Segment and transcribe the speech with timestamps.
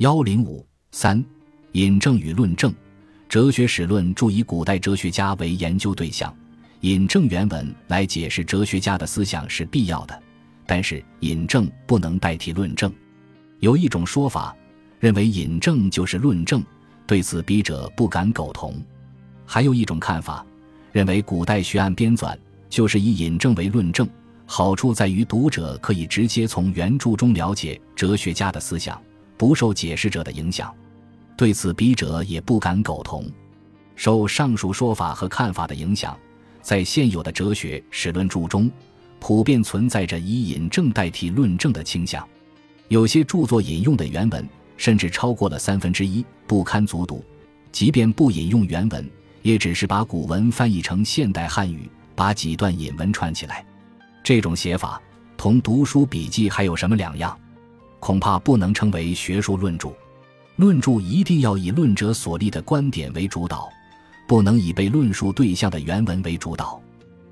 [0.00, 1.22] 幺零五三
[1.72, 2.72] 引证与论证，
[3.28, 6.34] 哲学史论注以古代哲学家为研究对象，
[6.80, 10.22] 引证原文来解释哲学家的思想是必要的，
[10.66, 12.90] 但是引证不能代替论证。
[13.58, 14.56] 有一种说法
[14.98, 16.64] 认为引证就是论证，
[17.06, 18.72] 对此笔者不敢苟同；
[19.44, 20.42] 还有一种看法
[20.92, 22.34] 认为古代学案编纂
[22.70, 24.08] 就是以引证为论证，
[24.46, 28.98] 好处在于读者可以直接从原著中了解哲学家的思想。
[29.40, 30.70] 不受解释者的影响，
[31.34, 33.24] 对此笔者也不敢苟同。
[33.96, 36.14] 受上述说法和看法的影响，
[36.60, 38.70] 在现有的哲学史论著中，
[39.18, 42.22] 普遍存在着以引证代替论证的倾向。
[42.88, 47.24] 有些著作引用的原文甚至超过了三分之一，不堪卒读。
[47.72, 53.64] 即便不引用原文，也只是把古文翻译成现代汉语，把几段引文串起来。
[54.22, 55.00] 这种写法
[55.38, 57.34] 同读书笔记还有什么两样？
[58.00, 59.92] 恐怕不能称为学术论著，
[60.56, 63.68] 论著一定要以论者所立的观点为主导，
[64.26, 66.80] 不能以被论述对象的原文为主导。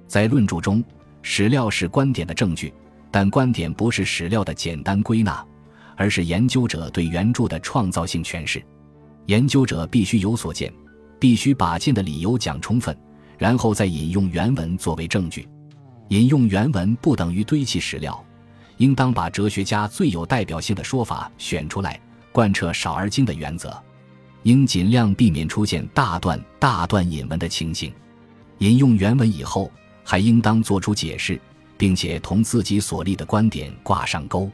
[0.06, 0.84] 在论著中，
[1.22, 2.72] 史料是观点的证据，
[3.10, 5.44] 但观点不是史料的简单归纳，
[5.96, 8.62] 而是研究者对原著的创造性诠释。
[9.26, 10.72] 研究者必须有所见，
[11.18, 12.96] 必须把见的理由讲充分，
[13.36, 15.48] 然后再引用原文作为证据。
[16.08, 18.24] 引用原文不等于堆砌史料。
[18.78, 22.00] 应当把哲学家最有代表性的说法选出来，
[22.32, 23.76] 贯彻少而精的原则。
[24.44, 27.92] 应尽量避免出现大段大段引文的情形。
[28.58, 29.70] 引用原文以后，
[30.04, 31.40] 还应当做出解释，
[31.76, 34.50] 并且同自己所立的观点挂上钩。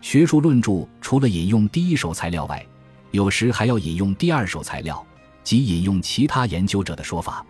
[0.00, 2.64] 学术论著除了引用第一手材料外，
[3.10, 5.04] 有时还要引用第二手材料，
[5.42, 7.44] 即引用其他研究者的说法。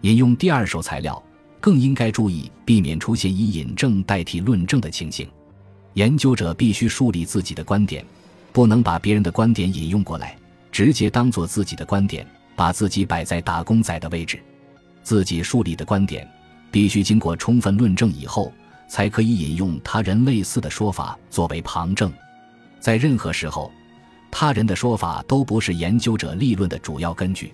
[0.00, 1.22] 引用第二手材料，
[1.60, 5.28] 更应该注意避免出现以引证代替论证的情形。
[6.00, 8.02] 研究者必须树立自己的观点，
[8.54, 10.34] 不能把别人的观点引用过来，
[10.72, 14.42] 直接当做自己的观点，把自己摆在打工仔的位置。
[15.02, 16.26] 自己树立的观点
[16.70, 18.50] 必须经过充分论证以后，
[18.88, 22.10] 才可以引用他人类似的说法作为旁证。
[22.78, 23.70] 在任何时候，
[24.30, 27.52] 他人的说法都不是研究者立论的主要根据。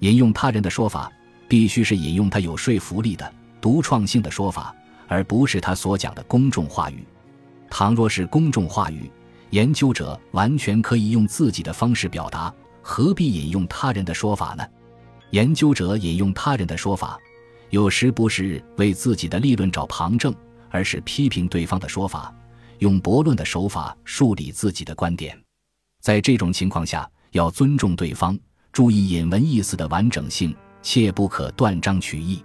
[0.00, 1.08] 引用他人的说法，
[1.46, 4.74] 必须是引用他有说服力的、独创性的说法，
[5.06, 7.06] 而不是他所讲的公众话语。
[7.70, 9.10] 倘若是公众话语，
[9.50, 14.64] 研究者完全可以用自己的方式表达，何必引用他人的说法呢？
[15.30, 17.18] 研究者引用他人的说法，
[17.70, 20.34] 有时不是为自己的立论找旁证，
[20.70, 22.34] 而是批评对方的说法，
[22.78, 25.36] 用驳论的手法树立自己的观点。
[26.00, 28.38] 在这种情况下，要尊重对方，
[28.72, 32.44] 注意引文意思的完整性，切不可断章取义。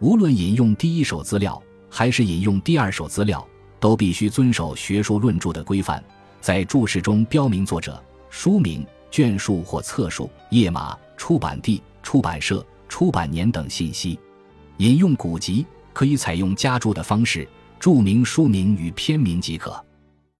[0.00, 3.46] 无论引用第一手资料，还是引用第二手资料。
[3.80, 6.04] 都必须遵守学术论著的规范，
[6.40, 14.18] 在注释中标明作者、书名、卷数或册数、页码、出版地、出版社、出版年等信息。
[14.76, 17.48] 引用古籍可以采用加注的方式，
[17.78, 19.84] 注明书名与篇名即可。